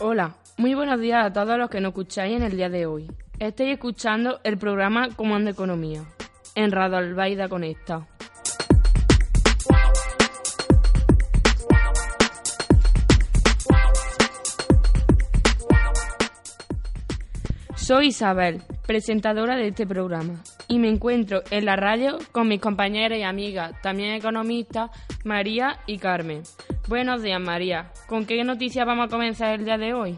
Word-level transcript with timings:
Hola, 0.00 0.36
muy 0.56 0.74
buenos 0.74 1.00
días 1.00 1.26
a 1.26 1.32
todos 1.32 1.58
los 1.58 1.68
que 1.68 1.80
nos 1.80 1.90
escucháis 1.90 2.36
en 2.36 2.42
el 2.44 2.56
día 2.56 2.68
de 2.68 2.86
hoy. 2.86 3.10
Estáis 3.38 3.72
escuchando 3.74 4.40
el 4.44 4.56
programa 4.56 5.08
Comando 5.16 5.50
Economía 5.50 6.04
en 6.54 6.70
Radio 6.70 6.98
Albaida 6.98 7.48
Conecta. 7.48 8.06
Soy 17.74 18.08
Isabel, 18.08 18.62
presentadora 18.88 19.56
de 19.56 19.68
este 19.68 19.86
programa, 19.86 20.42
y 20.66 20.78
me 20.78 20.88
encuentro 20.88 21.42
en 21.50 21.66
la 21.66 21.76
radio 21.76 22.18
con 22.32 22.48
mis 22.48 22.58
compañeras 22.58 23.18
y 23.18 23.22
amigas, 23.22 23.74
también 23.82 24.14
economistas, 24.14 24.90
María 25.24 25.78
y 25.86 25.98
Carmen. 25.98 26.42
Buenos 26.88 27.22
días, 27.22 27.38
María. 27.38 27.92
¿Con 28.06 28.24
qué 28.24 28.42
noticias 28.44 28.86
vamos 28.86 29.08
a 29.08 29.10
comenzar 29.10 29.60
el 29.60 29.66
día 29.66 29.76
de 29.76 29.92
hoy? 29.92 30.16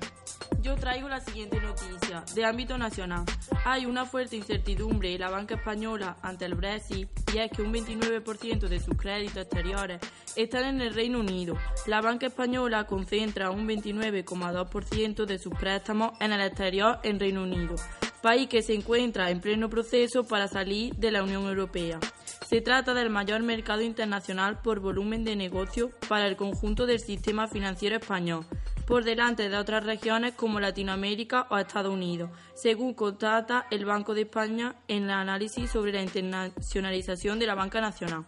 Yo 0.63 0.77
traigo 0.77 1.09
la 1.09 1.19
siguiente 1.19 1.59
noticia, 1.61 2.23
de 2.33 2.45
ámbito 2.45 2.79
nacional. 2.79 3.25
Hay 3.65 3.87
una 3.87 4.05
fuerte 4.05 4.37
incertidumbre 4.37 5.15
en 5.15 5.21
la 5.21 5.31
banca 5.31 5.57
española 5.57 6.19
ante 6.23 6.45
el 6.45 6.55
Brexit 6.55 7.09
y 7.35 7.39
es 7.39 7.51
que 7.51 7.63
un 7.63 7.73
29% 7.73 8.69
de 8.69 8.79
sus 8.79 8.97
créditos 8.97 9.39
exteriores 9.39 10.01
están 10.37 10.67
en 10.67 10.81
el 10.81 10.95
Reino 10.95 11.19
Unido. 11.19 11.57
La 11.87 12.01
banca 12.03 12.27
española 12.27 12.85
concentra 12.85 13.51
un 13.51 13.67
29,2% 13.67 15.25
de 15.25 15.39
sus 15.41 15.55
préstamos 15.55 16.13
en 16.21 16.33
el 16.33 16.41
exterior 16.43 17.01
en 17.03 17.19
Reino 17.19 17.43
Unido, 17.43 17.75
país 18.23 18.49
que 18.49 18.63
se 18.63 18.75
encuentra 18.75 19.31
en 19.31 19.41
pleno 19.41 19.69
proceso 19.69 20.25
para 20.25 20.49
salir 20.49 20.95
de 20.97 21.11
la 21.11 21.23
Unión 21.23 21.47
Europea. 21.47 21.99
Se 22.47 22.61
trata 22.61 22.95
del 22.95 23.11
mayor 23.11 23.43
mercado 23.43 23.83
internacional 23.83 24.61
por 24.61 24.81
volumen 24.81 25.25
de 25.25 25.37
negocio 25.37 25.91
para 26.09 26.27
el 26.27 26.37
conjunto 26.37 26.87
del 26.87 27.01
sistema 27.01 27.49
financiero 27.49 27.97
español 27.97 28.47
por 28.91 29.05
delante 29.05 29.49
de 29.49 29.57
otras 29.57 29.85
regiones 29.85 30.35
como 30.35 30.59
Latinoamérica 30.59 31.47
o 31.49 31.57
Estados 31.57 31.95
Unidos, 31.95 32.29
según 32.55 32.93
constata 32.93 33.67
el 33.71 33.85
Banco 33.85 34.15
de 34.15 34.23
España 34.23 34.75
en 34.89 35.05
el 35.05 35.11
análisis 35.11 35.71
sobre 35.71 35.93
la 35.93 36.03
internacionalización 36.03 37.39
de 37.39 37.47
la 37.47 37.55
banca 37.55 37.81
nacional. 37.81 38.25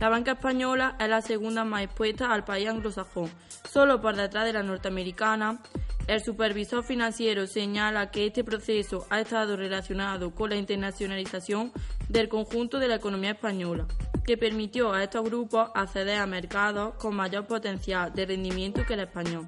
La 0.00 0.08
banca 0.08 0.32
española 0.32 0.96
es 0.98 1.10
la 1.10 1.20
segunda 1.20 1.62
más 1.64 1.82
expuesta 1.82 2.32
al 2.32 2.42
país 2.42 2.70
anglosajón, 2.70 3.30
solo 3.70 4.00
por 4.00 4.16
detrás 4.16 4.46
de 4.46 4.54
la 4.54 4.62
norteamericana. 4.62 5.60
El 6.08 6.24
supervisor 6.24 6.82
financiero 6.82 7.46
señala 7.46 8.10
que 8.10 8.24
este 8.24 8.42
proceso 8.42 9.06
ha 9.10 9.20
estado 9.20 9.58
relacionado 9.58 10.34
con 10.34 10.48
la 10.48 10.56
internacionalización 10.56 11.70
del 12.08 12.30
conjunto 12.30 12.78
de 12.78 12.88
la 12.88 12.94
economía 12.94 13.32
española, 13.32 13.86
que 14.24 14.38
permitió 14.38 14.94
a 14.94 15.04
estos 15.04 15.22
grupos 15.22 15.68
acceder 15.74 16.16
a 16.18 16.26
mercados 16.26 16.94
con 16.94 17.14
mayor 17.14 17.46
potencial 17.46 18.10
de 18.14 18.24
rendimiento 18.24 18.86
que 18.86 18.94
el 18.94 19.00
español. 19.00 19.46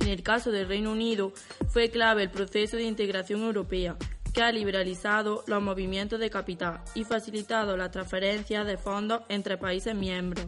En 0.00 0.08
el 0.08 0.24
caso 0.24 0.50
del 0.50 0.66
Reino 0.66 0.90
Unido, 0.90 1.32
fue 1.68 1.90
clave 1.90 2.24
el 2.24 2.30
proceso 2.30 2.76
de 2.76 2.82
integración 2.82 3.44
europea, 3.44 3.96
que 4.32 4.42
ha 4.42 4.50
liberalizado 4.50 5.44
los 5.46 5.62
movimientos 5.62 6.18
de 6.18 6.28
capital 6.28 6.80
y 6.96 7.04
facilitado 7.04 7.76
la 7.76 7.92
transferencia 7.92 8.64
de 8.64 8.76
fondos 8.78 9.22
entre 9.28 9.58
países 9.58 9.94
miembros. 9.94 10.46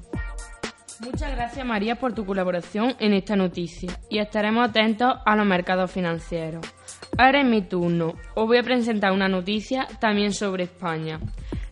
Muchas 1.01 1.31
gracias 1.37 1.67
María 1.67 1.97
por 1.97 2.15
tu 2.15 2.25
colaboración 2.25 2.95
en 2.99 3.13
esta 3.13 3.37
noticia 3.37 3.99
y 4.09 4.19
estaremos 4.19 4.69
atentos 4.69 5.15
a 5.25 5.37
los 5.37 5.47
mercados 5.47 5.91
financieros. 5.91 6.65
Ahora 7.19 7.41
es 7.41 7.47
mi 7.47 7.63
turno. 7.63 8.15
Os 8.35 8.47
voy 8.47 8.59
a 8.59 8.63
presentar 8.63 9.13
una 9.13 9.29
noticia 9.29 9.87
también 10.01 10.33
sobre 10.33 10.65
España. 10.65 11.21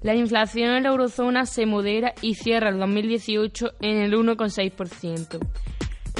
La 0.02 0.14
inflación 0.14 0.70
en 0.70 0.82
la 0.82 0.90
eurozona 0.90 1.46
se 1.46 1.64
modera 1.64 2.12
y 2.20 2.34
cierra 2.34 2.68
el 2.68 2.78
2018 2.78 3.72
en 3.80 3.96
el 3.96 4.12
1,6%. 4.12 5.38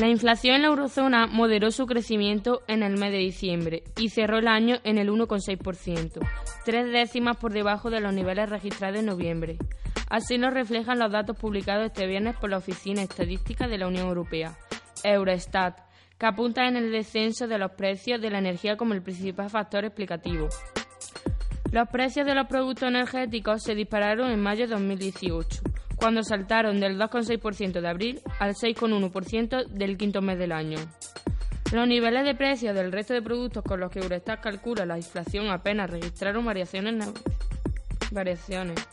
La 0.00 0.09
inflación 0.09 0.56
en 0.56 0.62
la 0.62 0.69
eurozona 0.69 1.28
moderó 1.28 1.71
su 1.71 1.87
crecimiento 1.87 2.62
en 2.66 2.82
el 2.82 2.99
mes 2.99 3.12
de 3.12 3.19
diciembre 3.19 3.84
y 3.97 4.09
cerró 4.09 4.38
el 4.38 4.49
año 4.49 4.78
en 4.82 4.99
el 4.99 5.09
1,6%, 5.09 6.19
tres 6.65 6.91
décimas 6.91 7.37
por 7.37 7.53
debajo 7.53 7.91
de 7.91 8.00
los 8.00 8.12
niveles 8.12 8.50
registrados 8.50 8.99
en 8.99 9.06
noviembre. 9.06 9.56
Así 10.10 10.37
lo 10.37 10.50
reflejan 10.50 10.99
los 10.99 11.12
datos 11.12 11.37
publicados 11.37 11.87
este 11.87 12.09
viernes 12.09 12.34
por 12.37 12.50
la 12.50 12.56
Oficina 12.56 13.03
Estadística 13.03 13.69
de 13.69 13.78
la 13.78 13.87
Unión 13.87 14.09
Europea, 14.09 14.59
Eurostat, 15.05 15.78
que 16.19 16.26
apunta 16.26 16.66
en 16.66 16.76
el 16.76 16.91
descenso 16.91 17.47
de 17.47 17.59
los 17.59 17.71
precios 17.72 18.21
de 18.21 18.31
la 18.31 18.38
energía 18.38 18.76
como 18.76 18.94
el 18.94 19.03
principal 19.03 19.49
factor 19.49 19.84
explicativo. 19.84 20.49
Los 21.71 21.88
precios 21.88 22.26
de 22.26 22.34
los 22.34 22.49
productos 22.49 22.88
energéticos 22.88 23.62
se 23.62 23.76
dispararon 23.76 24.32
en 24.32 24.41
mayo 24.41 24.66
de 24.66 24.75
2018 24.75 25.73
cuando 26.04 26.22
saltaron 26.22 26.81
del 26.81 26.98
2,6% 26.98 27.81
de 27.81 27.88
abril 27.88 28.20
al 28.38 28.53
6,1% 28.53 29.69
del 29.69 29.97
quinto 29.97 30.20
mes 30.20 30.38
del 30.38 30.53
año. 30.53 30.76
Los 31.72 31.88
niveles 31.88 32.26
de 32.26 32.34
precios 32.34 32.75
del 32.75 32.92
resto 32.92 33.15
de 33.15 33.22
productos 33.22 33.65
con 33.65 33.81
los 33.81 33.91
que 33.91 34.00
Eurostat 34.00 34.43
calcula 34.43 34.84
la 34.84 34.98
inflación 34.98 35.48
apenas 35.48 35.88
registraron 35.88 36.44
variaciones. 36.44 37.10
variaciones. 38.10 38.87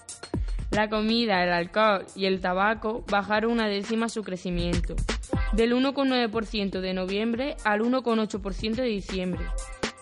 La 0.72 0.88
comida, 0.88 1.44
el 1.44 1.52
alcohol 1.52 2.06
y 2.16 2.28
el 2.28 2.40
tabaco 2.40 3.04
bajaron 3.12 3.52
una 3.52 3.68
décima 3.68 4.08
su 4.08 4.24
crecimiento, 4.24 4.96
del 5.52 5.74
1,9% 5.74 6.80
de 6.80 6.94
noviembre 6.94 7.58
al 7.66 7.82
1,8% 7.82 8.76
de 8.76 8.84
diciembre, 8.84 9.44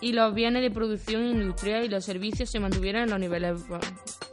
y 0.00 0.12
los 0.12 0.32
bienes 0.32 0.62
de 0.62 0.70
producción 0.70 1.26
industrial 1.26 1.86
y 1.86 1.88
los 1.88 2.04
servicios 2.04 2.50
se 2.50 2.60
mantuvieron 2.60 3.02
en 3.02 3.10
los 3.10 3.18
niveles 3.18 3.66
bajos. 3.66 4.29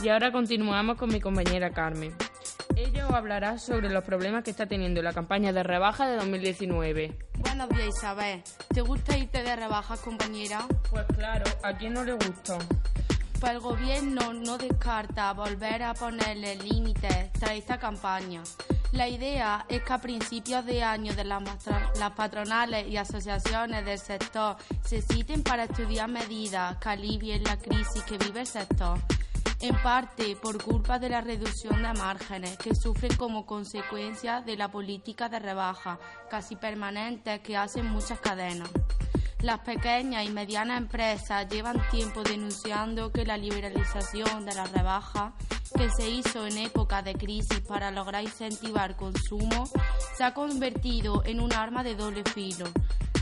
Y 0.00 0.08
ahora 0.10 0.30
continuamos 0.30 0.96
con 0.96 1.08
mi 1.08 1.20
compañera 1.20 1.70
Carmen. 1.70 2.14
Ella 2.76 3.08
os 3.08 3.14
hablará 3.14 3.58
sobre 3.58 3.90
los 3.90 4.04
problemas 4.04 4.44
que 4.44 4.50
está 4.50 4.66
teniendo 4.66 5.02
la 5.02 5.12
campaña 5.12 5.52
de 5.52 5.64
rebaja 5.64 6.06
de 6.06 6.14
2019. 6.16 7.18
Buenos 7.38 7.68
días, 7.70 7.88
Isabel. 7.88 8.44
¿Te 8.72 8.80
gusta 8.82 9.16
irte 9.16 9.42
de 9.42 9.56
rebajas, 9.56 9.98
compañera? 9.98 10.66
Pues 10.88 11.04
claro, 11.16 11.44
¿a 11.64 11.72
quién 11.76 11.94
no 11.94 12.04
le 12.04 12.12
gusta? 12.12 12.58
Pues 13.40 13.52
el 13.52 13.58
gobierno 13.58 14.32
no 14.34 14.56
descarta 14.56 15.32
volver 15.32 15.82
a 15.82 15.94
ponerle 15.94 16.54
límites 16.56 17.32
tras 17.32 17.52
esta 17.52 17.78
campaña. 17.78 18.44
La 18.92 19.08
idea 19.08 19.66
es 19.68 19.82
que 19.82 19.92
a 19.92 19.98
principios 19.98 20.64
de 20.64 20.84
año 20.84 21.12
de 21.12 21.24
las, 21.24 21.42
las, 21.98 22.12
patronales 22.12 22.86
y 22.86 22.96
asociaciones 22.96 23.84
del 23.84 23.98
sector 23.98 24.56
se 24.84 25.02
citen 25.02 25.42
para 25.42 25.64
estudiar 25.64 26.08
medidas 26.08 26.76
que 26.76 26.88
alivien 26.88 27.42
la 27.42 27.58
crisis 27.58 28.02
que 28.04 28.16
vive 28.16 28.40
el 28.40 28.46
sector 28.46 28.98
en 29.60 29.74
parte 29.82 30.36
por 30.36 30.62
culpa 30.62 30.98
de 30.98 31.08
la 31.08 31.20
reducción 31.20 31.82
de 31.82 31.92
márgenes 31.94 32.56
que 32.58 32.74
sufren 32.74 33.16
como 33.16 33.44
consecuencia 33.44 34.40
de 34.40 34.56
la 34.56 34.70
política 34.70 35.28
de 35.28 35.38
rebaja 35.38 35.98
casi 36.30 36.56
permanente 36.56 37.40
que 37.40 37.56
hacen 37.56 37.86
muchas 37.86 38.20
cadenas. 38.20 38.70
Las 39.40 39.60
pequeñas 39.60 40.24
y 40.24 40.30
medianas 40.30 40.78
empresas 40.78 41.48
llevan 41.48 41.80
tiempo 41.90 42.22
denunciando 42.22 43.12
que 43.12 43.24
la 43.24 43.36
liberalización 43.36 44.44
de 44.44 44.54
la 44.54 44.64
rebaja 44.64 45.32
que 45.76 45.90
se 45.90 46.10
hizo 46.10 46.46
en 46.46 46.58
época 46.58 47.02
de 47.02 47.14
crisis 47.14 47.60
para 47.60 47.90
lograr 47.90 48.24
incentivar 48.24 48.96
consumo 48.96 49.68
se 50.16 50.24
ha 50.24 50.34
convertido 50.34 51.22
en 51.24 51.40
un 51.40 51.52
arma 51.52 51.84
de 51.84 51.94
doble 51.94 52.24
filo. 52.24 52.66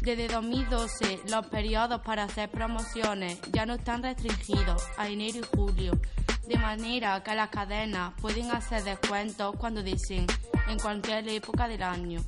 Desde 0.07 0.29
2012 0.29 1.23
los 1.31 1.49
periodos 1.49 2.01
para 2.03 2.23
hacer 2.23 2.49
promociones 2.49 3.41
ya 3.51 3.67
no 3.67 3.75
están 3.75 4.05
restringidos 4.05 4.85
a 4.97 5.09
enero 5.09 5.41
y 5.41 5.57
julio, 5.57 6.01
de 6.47 6.57
manera 6.57 7.25
que 7.25 7.35
las 7.35 7.49
cadenas 7.49 8.13
pueden 8.21 8.53
hacer 8.53 8.85
descuentos 8.85 9.57
cuando 9.59 9.83
deseen, 9.83 10.29
en 10.69 10.79
cualquier 10.79 11.29
época 11.29 11.67
del 11.67 11.83
año. 11.83 12.23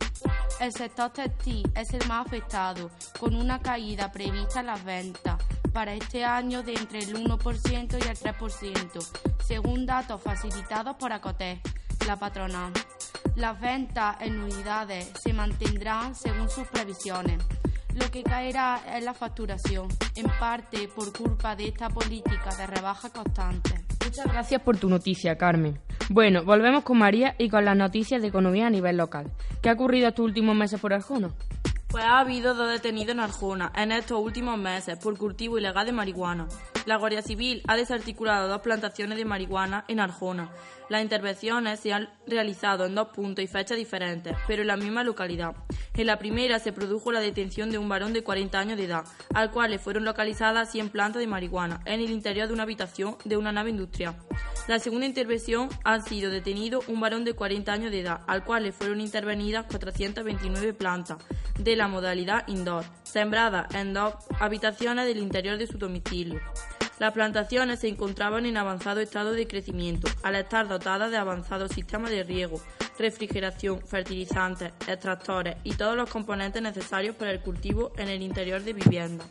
El 0.58 0.72
sector 0.72 1.10
textil 1.10 1.70
es 1.76 1.94
el 1.94 2.04
más 2.08 2.26
afectado, 2.26 2.90
con 3.20 3.36
una 3.36 3.60
caída 3.60 4.10
prevista 4.10 4.58
en 4.58 4.66
las 4.66 4.84
ventas 4.84 5.36
para 5.72 5.94
este 5.94 6.24
año 6.24 6.64
de 6.64 6.74
entre 6.74 6.98
el 6.98 7.14
1% 7.14 8.04
y 8.04 8.08
el 8.08 8.18
3%, 8.18 9.36
según 9.46 9.86
datos 9.86 10.20
facilitados 10.20 10.96
por 10.96 11.12
Acoté, 11.12 11.60
la 12.08 12.16
patronal. 12.16 12.72
Las 13.36 13.60
ventas 13.60 14.16
en 14.18 14.42
unidades 14.42 15.12
se 15.22 15.32
mantendrán 15.32 16.16
según 16.16 16.50
sus 16.50 16.66
previsiones. 16.66 17.38
Lo 17.98 18.10
que 18.10 18.22
caerá 18.22 18.80
es 18.96 19.04
la 19.04 19.12
facturación, 19.12 19.88
en 20.14 20.26
parte 20.38 20.88
por 20.94 21.12
culpa 21.12 21.56
de 21.56 21.68
esta 21.68 21.88
política 21.88 22.54
de 22.56 22.66
rebaja 22.66 23.10
constante. 23.10 23.74
Muchas 24.04 24.26
gracias 24.26 24.62
por 24.62 24.76
tu 24.76 24.88
noticia, 24.88 25.36
Carmen. 25.36 25.80
Bueno, 26.08 26.44
volvemos 26.44 26.84
con 26.84 26.98
María 26.98 27.34
y 27.38 27.48
con 27.48 27.64
las 27.64 27.76
noticias 27.76 28.22
de 28.22 28.28
economía 28.28 28.68
a 28.68 28.70
nivel 28.70 28.96
local. 28.96 29.30
¿Qué 29.62 29.68
ha 29.68 29.72
ocurrido 29.72 30.08
estos 30.08 30.24
últimos 30.24 30.54
meses 30.54 30.80
por 30.80 30.92
Arjona? 30.92 31.30
Pues 31.88 32.04
ha 32.04 32.20
habido 32.20 32.54
dos 32.54 32.70
detenidos 32.70 33.14
en 33.14 33.20
Arjona 33.20 33.72
en 33.74 33.92
estos 33.92 34.20
últimos 34.20 34.58
meses 34.58 34.96
por 34.98 35.18
cultivo 35.18 35.58
ilegal 35.58 35.86
de 35.86 35.92
marihuana. 35.92 36.46
La 36.88 36.96
Guardia 36.96 37.20
Civil 37.20 37.62
ha 37.66 37.76
desarticulado 37.76 38.48
dos 38.48 38.62
plantaciones 38.62 39.18
de 39.18 39.26
marihuana 39.26 39.84
en 39.88 40.00
Arjona. 40.00 40.50
Las 40.88 41.02
intervenciones 41.02 41.80
se 41.80 41.92
han 41.92 42.08
realizado 42.26 42.86
en 42.86 42.94
dos 42.94 43.08
puntos 43.08 43.44
y 43.44 43.46
fechas 43.46 43.76
diferentes, 43.76 44.34
pero 44.46 44.62
en 44.62 44.68
la 44.68 44.78
misma 44.78 45.04
localidad. 45.04 45.54
En 45.92 46.06
la 46.06 46.18
primera 46.18 46.58
se 46.60 46.72
produjo 46.72 47.12
la 47.12 47.20
detención 47.20 47.70
de 47.70 47.76
un 47.76 47.90
varón 47.90 48.14
de 48.14 48.24
40 48.24 48.58
años 48.58 48.78
de 48.78 48.86
edad, 48.86 49.04
al 49.34 49.50
cual 49.50 49.72
le 49.72 49.78
fueron 49.78 50.06
localizadas 50.06 50.72
100 50.72 50.88
plantas 50.88 51.20
de 51.20 51.26
marihuana 51.26 51.82
en 51.84 52.00
el 52.00 52.08
interior 52.10 52.48
de 52.48 52.54
una 52.54 52.62
habitación 52.62 53.18
de 53.26 53.36
una 53.36 53.52
nave 53.52 53.68
industrial. 53.68 54.16
La 54.66 54.78
segunda 54.78 55.04
intervención 55.04 55.68
ha 55.84 56.00
sido 56.00 56.30
detenido 56.30 56.80
un 56.88 57.00
varón 57.00 57.26
de 57.26 57.34
40 57.34 57.70
años 57.70 57.90
de 57.90 58.00
edad, 58.00 58.22
al 58.26 58.44
cual 58.44 58.62
le 58.62 58.72
fueron 58.72 59.02
intervenidas 59.02 59.66
429 59.66 60.72
plantas 60.72 61.18
de 61.58 61.76
la 61.76 61.86
modalidad 61.86 62.48
indoor, 62.48 62.86
sembradas 63.02 63.74
en 63.74 63.92
dos 63.92 64.14
habitaciones 64.40 65.04
del 65.04 65.18
interior 65.18 65.58
de 65.58 65.66
su 65.66 65.76
domicilio. 65.76 66.40
Las 66.98 67.12
plantaciones 67.12 67.78
se 67.78 67.88
encontraban 67.88 68.44
en 68.44 68.56
avanzado 68.56 69.00
estado 69.00 69.30
de 69.30 69.46
crecimiento, 69.46 70.08
al 70.24 70.34
estar 70.34 70.66
dotadas 70.66 71.12
de 71.12 71.16
avanzados 71.16 71.70
sistemas 71.70 72.10
de 72.10 72.24
riego, 72.24 72.60
refrigeración, 72.98 73.80
fertilizantes, 73.86 74.72
extractores 74.88 75.56
y 75.62 75.74
todos 75.74 75.96
los 75.96 76.10
componentes 76.10 76.60
necesarios 76.60 77.14
para 77.14 77.30
el 77.30 77.40
cultivo 77.40 77.92
en 77.96 78.08
el 78.08 78.20
interior 78.20 78.62
de 78.62 78.72
viviendas. 78.72 79.28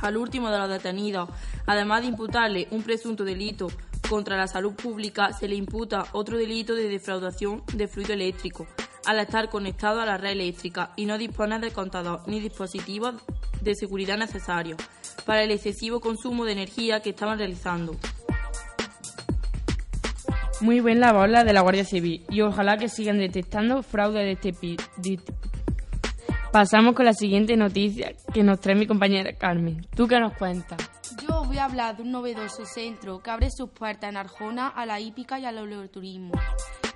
Al 0.00 0.16
último 0.16 0.50
de 0.50 0.58
los 0.58 0.70
detenidos, 0.70 1.28
además 1.66 2.00
de 2.00 2.08
imputarle 2.08 2.66
un 2.70 2.82
presunto 2.82 3.24
delito 3.24 3.68
contra 4.08 4.38
la 4.38 4.46
salud 4.46 4.72
pública, 4.72 5.34
se 5.34 5.48
le 5.48 5.54
imputa 5.54 6.06
otro 6.12 6.38
delito 6.38 6.74
de 6.74 6.88
defraudación 6.88 7.62
de 7.74 7.88
fluido 7.88 8.14
eléctrico, 8.14 8.66
al 9.04 9.18
estar 9.18 9.50
conectado 9.50 10.00
a 10.00 10.06
la 10.06 10.16
red 10.16 10.30
eléctrica 10.30 10.92
y 10.96 11.04
no 11.04 11.18
disponer 11.18 11.60
de 11.60 11.72
contador 11.72 12.22
ni 12.26 12.40
dispositivos 12.40 13.16
de 13.60 13.74
seguridad 13.74 14.16
necesarios 14.16 14.78
para 15.24 15.42
el 15.42 15.50
excesivo 15.50 16.00
consumo 16.00 16.44
de 16.44 16.52
energía 16.52 17.00
que 17.00 17.10
estaban 17.10 17.38
realizando. 17.38 17.96
Muy 20.60 20.80
bien 20.80 21.00
la 21.00 21.12
bola 21.12 21.44
de 21.44 21.52
la 21.52 21.60
Guardia 21.60 21.84
Civil 21.84 22.24
y 22.30 22.40
ojalá 22.40 22.78
que 22.78 22.88
sigan 22.88 23.18
detectando 23.18 23.82
fraude 23.82 24.20
de 24.24 24.32
este 24.32 24.52
pi- 24.52 24.76
de- 24.96 25.20
Pasamos 26.50 26.94
con 26.94 27.04
la 27.04 27.12
siguiente 27.12 27.56
noticia 27.56 28.14
que 28.32 28.42
nos 28.42 28.60
trae 28.60 28.74
mi 28.74 28.86
compañera 28.86 29.34
Carmen. 29.34 29.86
¿Tú 29.94 30.08
qué 30.08 30.18
nos 30.18 30.32
cuentas? 30.34 30.78
Yo 31.22 31.40
os 31.42 31.46
voy 31.48 31.58
a 31.58 31.66
hablar 31.66 31.96
de 31.96 32.02
un 32.02 32.10
novedoso 32.12 32.64
centro 32.64 33.18
que 33.22 33.30
abre 33.30 33.50
sus 33.50 33.68
puertas 33.70 34.08
en 34.08 34.16
Arjona 34.16 34.68
a 34.68 34.86
la 34.86 34.98
hípica 34.98 35.38
y 35.38 35.44
al 35.44 35.58
oleoturismo. 35.58 36.32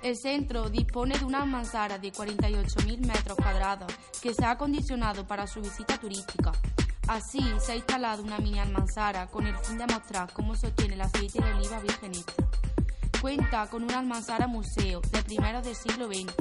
El 0.01 0.15
centro 0.17 0.69
dispone 0.69 1.15
de 1.19 1.25
una 1.25 1.45
manzana 1.45 1.99
de 1.99 2.11
48.000 2.11 3.05
metros 3.05 3.37
cuadrados 3.37 3.93
que 4.23 4.33
se 4.33 4.43
ha 4.43 4.51
acondicionado 4.51 5.27
para 5.27 5.45
su 5.45 5.61
visita 5.61 5.99
turística. 5.99 6.51
Así, 7.11 7.43
se 7.59 7.73
ha 7.73 7.75
instalado 7.75 8.23
una 8.23 8.37
mini 8.37 8.59
almanzara 8.59 9.27
con 9.27 9.45
el 9.45 9.53
fin 9.57 9.77
de 9.77 9.85
mostrar 9.85 10.31
cómo 10.31 10.55
se 10.55 10.67
obtiene 10.67 10.93
el 10.93 11.01
aceite 11.01 11.43
de 11.43 11.53
oliva 11.55 11.79
virgen 11.81 12.15
extra. 12.15 12.47
Cuenta 13.19 13.67
con 13.67 13.83
un 13.83 13.91
almanzara 13.91 14.47
museo 14.47 15.01
de 15.01 15.21
primeros 15.21 15.65
del 15.65 15.75
siglo 15.75 16.07
XX 16.07 16.33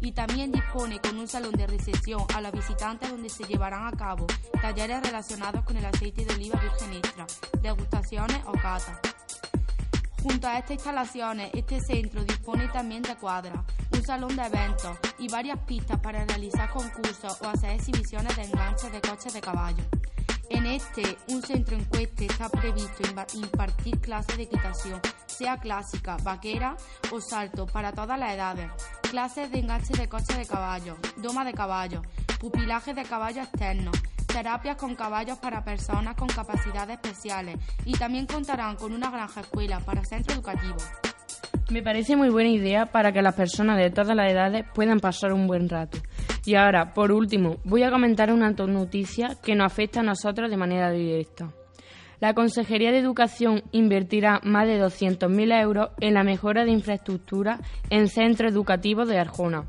y 0.00 0.10
también 0.10 0.50
dispone 0.50 0.98
con 0.98 1.16
un 1.16 1.28
salón 1.28 1.52
de 1.52 1.68
recepción 1.68 2.24
a 2.34 2.40
los 2.40 2.50
visitantes 2.50 3.08
donde 3.08 3.28
se 3.28 3.44
llevarán 3.44 3.86
a 3.86 3.96
cabo 3.96 4.26
talleres 4.60 5.00
relacionados 5.00 5.62
con 5.62 5.76
el 5.76 5.84
aceite 5.84 6.24
de 6.24 6.34
oliva 6.34 6.58
virgen 6.58 6.94
extra, 6.94 7.24
degustaciones 7.62 8.42
o 8.46 8.52
catas. 8.54 8.98
Junto 10.24 10.48
a 10.48 10.58
estas 10.58 10.72
instalaciones, 10.72 11.52
este 11.54 11.80
centro 11.80 12.24
dispone 12.24 12.66
también 12.66 13.04
de 13.04 13.14
cuadras, 13.14 13.60
un 13.92 14.04
salón 14.04 14.34
de 14.34 14.42
eventos 14.42 14.98
y 15.20 15.28
varias 15.28 15.60
pistas 15.60 16.00
para 16.00 16.24
realizar 16.24 16.68
concursos 16.70 17.40
o 17.42 17.46
hacer 17.46 17.70
exhibiciones 17.70 18.34
de 18.34 18.42
enganches 18.42 18.90
de 18.90 19.00
coches 19.00 19.32
de 19.32 19.40
caballo. 19.40 19.84
En 20.48 20.64
este, 20.66 21.02
un 21.28 21.42
centro 21.42 21.76
encueste 21.76 22.26
está 22.26 22.48
previsto 22.48 23.02
impartir 23.34 23.98
clases 23.98 24.36
de 24.36 24.44
equitación, 24.44 25.00
sea 25.26 25.56
clásica, 25.56 26.16
vaquera 26.22 26.76
o 27.12 27.20
salto 27.20 27.66
para 27.66 27.92
todas 27.92 28.18
las 28.18 28.32
edades, 28.32 28.70
clases 29.10 29.50
de 29.50 29.58
enganche 29.58 29.94
de 29.94 30.08
coches 30.08 30.36
de 30.36 30.46
caballo, 30.46 30.96
doma 31.16 31.44
de 31.44 31.52
caballo, 31.52 32.02
pupilaje 32.38 32.94
de 32.94 33.02
caballo 33.02 33.42
externo, 33.42 33.90
terapias 34.26 34.76
con 34.76 34.94
caballos 34.94 35.38
para 35.38 35.64
personas 35.64 36.14
con 36.14 36.28
capacidades 36.28 36.98
especiales 37.02 37.56
y 37.84 37.92
también 37.92 38.26
contarán 38.26 38.76
con 38.76 38.92
una 38.92 39.10
granja 39.10 39.40
escuela 39.40 39.80
para 39.80 40.04
centro 40.04 40.34
educativo. 40.34 40.76
Me 41.70 41.82
parece 41.82 42.14
muy 42.14 42.28
buena 42.28 42.50
idea 42.50 42.86
para 42.86 43.10
que 43.10 43.22
las 43.22 43.34
personas 43.34 43.76
de 43.78 43.90
todas 43.90 44.14
las 44.14 44.30
edades 44.30 44.64
puedan 44.72 45.00
pasar 45.00 45.32
un 45.32 45.48
buen 45.48 45.68
rato. 45.68 45.98
Y 46.46 46.54
ahora, 46.54 46.94
por 46.94 47.10
último, 47.12 47.56
voy 47.64 47.82
a 47.82 47.90
comentar 47.90 48.32
una 48.32 48.50
noticia 48.50 49.36
que 49.42 49.54
nos 49.54 49.66
afecta 49.66 50.00
a 50.00 50.04
nosotros 50.04 50.48
de 50.48 50.56
manera 50.56 50.90
directa. 50.92 51.52
La 52.20 52.32
Consejería 52.32 52.92
de 52.92 52.98
Educación 52.98 53.62
invertirá 53.72 54.40
más 54.42 54.66
de 54.66 54.80
200.000 54.80 55.60
euros 55.60 55.88
en 56.00 56.14
la 56.14 56.22
mejora 56.22 56.64
de 56.64 56.70
infraestructura 56.70 57.60
en 57.90 58.08
centros 58.08 58.52
educativos 58.52 59.06
de 59.08 59.18
Arjona. 59.18 59.64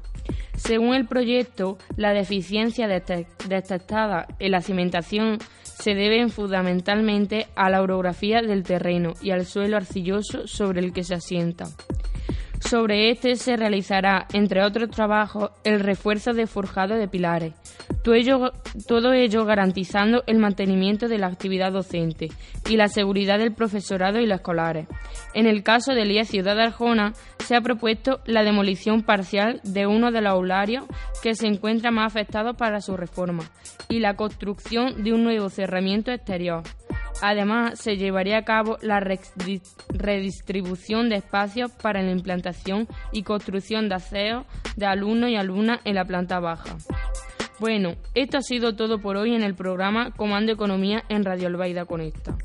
Según 0.55 0.93
el 0.95 1.05
proyecto, 1.07 1.77
la 1.97 2.13
deficiencia 2.13 2.87
dete- 2.87 3.27
detectada 3.49 4.27
en 4.39 4.51
la 4.51 4.61
cimentación 4.61 5.39
se 5.63 5.93
deben 5.93 6.29
fundamentalmente 6.29 7.47
a 7.55 7.69
la 7.69 7.81
orografía 7.81 8.41
del 8.41 8.63
terreno 8.63 9.13
y 9.21 9.31
al 9.31 9.45
suelo 9.45 9.75
arcilloso 9.77 10.47
sobre 10.47 10.79
el 10.79 10.93
que 10.93 11.03
se 11.03 11.15
asienta. 11.15 11.65
Sobre 12.59 13.11
este 13.11 13.35
se 13.35 13.55
realizará, 13.55 14.27
entre 14.33 14.63
otros 14.63 14.89
trabajos, 14.89 15.51
el 15.63 15.79
refuerzo 15.79 16.33
de 16.33 16.47
forjado 16.47 16.95
de 16.95 17.07
pilares, 17.07 17.53
todo 18.87 19.11
ello, 19.13 19.45
garantizando 19.45 20.23
el 20.27 20.39
mantenimiento 20.39 21.07
de 21.07 21.17
la 21.17 21.27
actividad 21.27 21.73
docente 21.73 22.29
y 22.69 22.77
la 22.77 22.87
seguridad 22.87 23.37
del 23.37 23.53
profesorado 23.53 24.19
y 24.19 24.25
los 24.25 24.37
escolares. 24.37 24.87
En 25.33 25.45
el 25.45 25.61
caso 25.61 25.93
de 25.93 26.05
Lía 26.05 26.23
Ciudad 26.23 26.55
de 26.55 26.63
Arjona, 26.63 27.13
se 27.39 27.55
ha 27.55 27.61
propuesto 27.61 28.21
la 28.25 28.43
demolición 28.43 29.03
parcial 29.03 29.59
de 29.63 29.87
uno 29.87 30.11
de 30.11 30.21
los 30.21 30.31
aularios 30.31 30.85
que 31.21 31.35
se 31.35 31.47
encuentra 31.47 31.91
más 31.91 32.07
afectado 32.07 32.53
para 32.53 32.79
su 32.79 32.95
reforma 32.95 33.43
y 33.89 33.99
la 33.99 34.15
construcción 34.15 35.03
de 35.03 35.13
un 35.13 35.23
nuevo 35.23 35.49
cerramiento 35.49 36.11
exterior. 36.11 36.63
Además, 37.21 37.79
se 37.79 37.97
llevaría 37.97 38.37
a 38.37 38.43
cabo 38.45 38.77
la 38.81 38.99
redi- 38.99 39.61
redistribución 39.89 41.09
de 41.09 41.15
espacios 41.17 41.71
para 41.71 42.01
la 42.01 42.11
implantación 42.11 42.87
y 43.11 43.23
construcción 43.23 43.89
de 43.89 43.95
aseos 43.95 44.45
de 44.75 44.85
alumnos 44.85 45.29
y 45.29 45.35
alumnas 45.35 45.79
en 45.83 45.95
la 45.95 46.05
planta 46.05 46.39
baja. 46.39 46.77
Bueno, 47.59 47.95
esto 48.13 48.37
ha 48.37 48.41
sido 48.41 48.75
todo 48.75 48.99
por 48.99 49.17
hoy 49.17 49.33
en 49.33 49.41
el 49.41 49.55
programa 49.55 50.11
Comando 50.11 50.51
Economía 50.51 51.03
en 51.09 51.25
Radio 51.25 51.47
Albaida 51.47 51.85
Conecta. 51.85 52.37